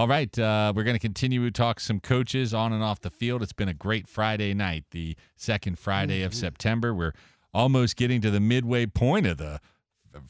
[0.00, 3.10] All right, uh, we're going to continue to talk some coaches on and off the
[3.10, 3.42] field.
[3.42, 6.28] It's been a great Friday night, the second Friday mm-hmm.
[6.28, 6.94] of September.
[6.94, 7.12] We're
[7.52, 9.60] almost getting to the midway point of the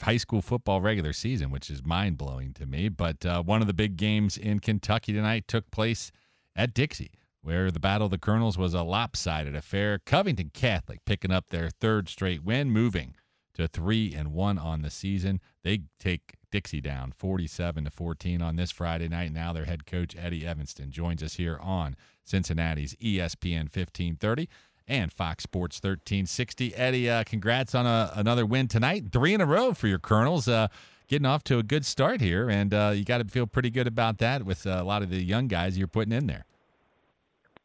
[0.03, 2.89] high school football regular season, which is mind blowing to me.
[2.89, 6.11] But uh, one of the big games in Kentucky tonight took place
[6.57, 10.01] at Dixie, where the Battle of the Colonels was a lopsided affair.
[10.05, 13.15] Covington Catholic picking up their third straight win, moving
[13.55, 15.41] to three and one on the season.
[15.63, 19.33] They take Dixie down 47 to 14 on this Friday night.
[19.33, 24.49] Now their head coach Eddie Eviston joins us here on Cincinnati's ESPN 1530
[24.89, 26.75] and Fox Sports 1360.
[26.75, 29.05] Eddie, uh, congrats on a, another win tonight.
[29.13, 30.49] Three in a row for your Colonels.
[30.49, 30.69] Uh,
[31.07, 33.87] getting off to a good start here, and uh, you got to feel pretty good
[33.87, 36.45] about that with uh, a lot of the young guys you're putting in there.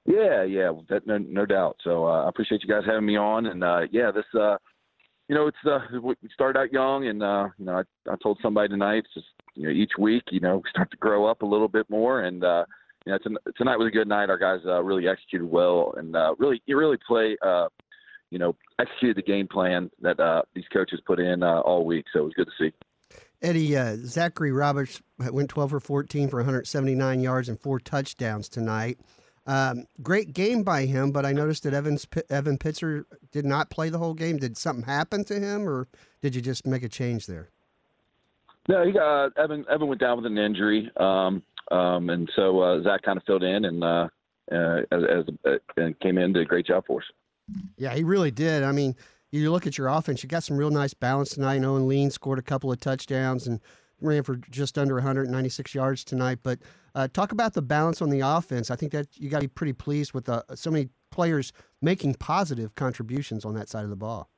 [0.06, 1.78] Yeah, yeah, that, no, no doubt.
[1.84, 4.26] So uh, I appreciate you guys having me on, and uh, yeah, this,
[5.28, 7.20] you know, it's we start out young, and
[7.58, 10.58] you know, I, I told somebody tonight, it's just you know, each week, you know,
[10.58, 12.44] we start to grow up a little bit more, and
[13.06, 13.20] you know,
[13.56, 14.30] tonight was a good night.
[14.30, 17.68] Our guys uh, really executed well and uh, really, you really play, uh,
[18.32, 22.06] you know, executed the game plan that uh, these coaches put in uh, all week.
[22.12, 23.18] So it was good to see.
[23.42, 29.00] Eddie, uh, Zachary Roberts went 12 for 14 for 179 yards and four touchdowns tonight.
[29.48, 33.90] Um, great game by him, but I noticed that Evans, Evan Pitzer did not play
[33.90, 34.38] the whole game.
[34.38, 35.88] Did something happen to him, or
[36.22, 37.50] did you just make a change there?
[38.68, 39.66] No, he got Evan.
[39.70, 40.92] Evan went down with an injury.
[40.98, 44.08] Um, um, and so uh, Zach kind of filled in and uh,
[44.52, 47.06] uh, as, as uh, and came in did a great job for us.
[47.78, 48.64] Yeah, he really did.
[48.64, 48.96] I mean,
[49.32, 51.64] you look at your offense, you got some real nice balance tonight.
[51.64, 53.60] Owen Lean scored a couple of touchdowns and
[54.02, 56.40] ran for just under 196 yards tonight.
[56.44, 56.60] But
[56.94, 58.72] uh, talk about the balance on the offense.
[58.72, 62.16] I think that you got to be pretty pleased with uh, so many players making
[62.16, 64.30] positive contributions on that side of the ball.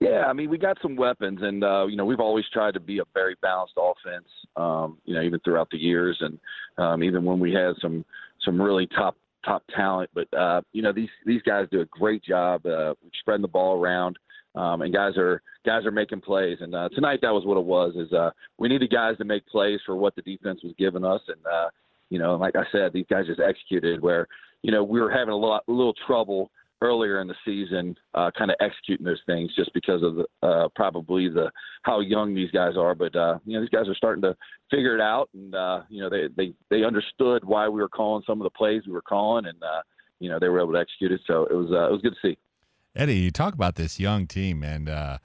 [0.00, 2.80] Yeah, I mean, we got some weapons, and uh, you know, we've always tried to
[2.80, 4.26] be a very balanced offense.
[4.56, 6.38] Um, you know, even throughout the years, and
[6.76, 8.04] um, even when we had some
[8.44, 10.10] some really top top talent.
[10.12, 13.80] But uh, you know, these these guys do a great job uh, spreading the ball
[13.80, 14.18] around,
[14.54, 16.58] um, and guys are guys are making plays.
[16.60, 17.94] And uh, tonight, that was what it was.
[17.96, 21.20] Is uh, we needed guys to make plays for what the defense was giving us,
[21.28, 21.68] and uh,
[22.10, 24.02] you know, like I said, these guys just executed.
[24.02, 24.26] Where
[24.62, 26.50] you know we were having a lot a little trouble
[26.82, 30.68] earlier in the season, uh, kind of executing those things just because of the, uh,
[30.74, 31.50] probably the
[31.82, 32.94] how young these guys are.
[32.94, 34.36] But uh, you know, these guys are starting to
[34.70, 38.24] figure it out, and uh, you know, they they they understood why we were calling
[38.26, 39.82] some of the plays we were calling, and uh,
[40.18, 41.20] you know, they were able to execute it.
[41.26, 42.36] So it was uh, it was good to see.
[42.94, 45.18] Eddie, you talk about this young team, and uh,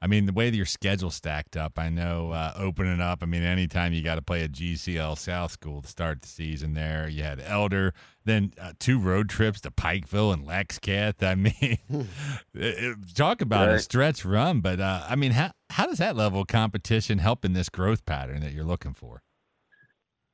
[0.00, 3.26] I mean, the way that your schedule stacked up, I know uh, opening up, I
[3.26, 7.06] mean, anytime you got to play a GCL South school to start the season there,
[7.08, 7.92] you had Elder,
[8.24, 11.22] then uh, two road trips to Pikeville and Lexcath.
[11.22, 11.34] I
[12.54, 13.76] mean, talk about right.
[13.76, 17.44] a stretch run, but uh, I mean, how, how does that level of competition help
[17.44, 19.22] in this growth pattern that you're looking for?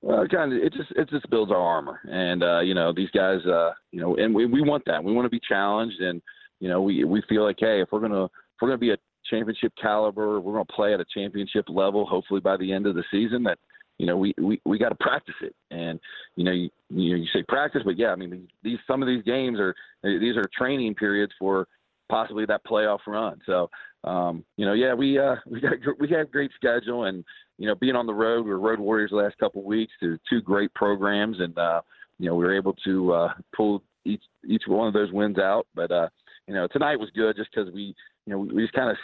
[0.02, 2.92] Well, it kind of it just it just builds our armor, and uh, you know
[2.92, 5.02] these guys, uh, you know, and we, we want that.
[5.02, 6.22] We want to be challenged, and
[6.60, 8.30] you know we we feel like hey, if we're gonna if
[8.60, 10.40] we're gonna be a championship caliber.
[10.40, 12.06] We're to play at a championship level.
[12.06, 13.58] Hopefully by the end of the season, that
[13.98, 15.54] you know we we, we got to practice it.
[15.70, 16.00] And
[16.36, 19.08] you know you, you know you say practice, but yeah, I mean these some of
[19.08, 21.66] these games are these are training periods for
[22.08, 23.40] possibly that playoff run.
[23.46, 23.68] So
[24.04, 27.24] um, you know yeah we uh, we got we have great schedule and
[27.58, 29.92] you know being on the road we are road warriors the last couple of weeks
[30.00, 31.80] to two great programs and uh,
[32.18, 35.66] you know we were able to uh, pull each each one of those wins out.
[35.74, 36.08] But uh,
[36.46, 37.94] you know tonight was good just because we
[38.26, 38.96] you know we, we just kind of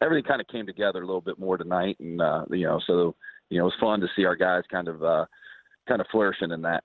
[0.00, 3.14] everything kind of came together a little bit more tonight, and uh, you know, so
[3.50, 5.26] you know, it was fun to see our guys kind of uh,
[5.88, 6.84] kind of flourishing in that.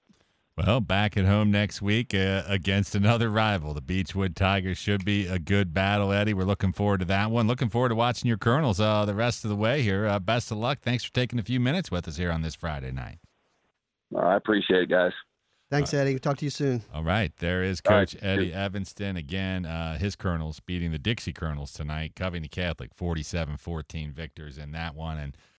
[0.57, 3.75] Well, back at home next week uh, against another rival.
[3.75, 6.33] The Beechwood Tigers should be a good battle, Eddie.
[6.33, 7.45] We're looking forward to that one.
[7.45, 10.07] Looking forward to watching your Colonels uh, the rest of the way here.
[10.07, 10.79] Uh, best of luck.
[10.81, 13.19] Thanks for taking a few minutes with us here on this Friday night.
[14.17, 15.11] I appreciate it, guys.
[15.69, 16.11] Thanks, Eddie.
[16.11, 16.81] We'll talk to you soon.
[16.93, 17.31] All right.
[17.39, 18.23] There is Coach right.
[18.23, 19.17] Eddie Eviston.
[19.17, 22.15] Again, uh, his Colonels beating the Dixie Colonels tonight.
[22.15, 25.17] Covington Catholic 47 14 victors in that one.
[25.17, 25.35] And